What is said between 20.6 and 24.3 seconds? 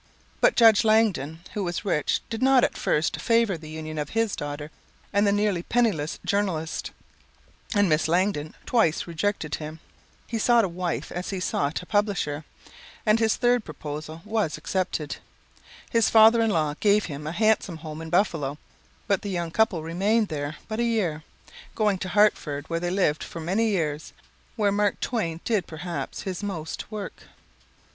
but a year, going to Hartford where they lived for many years and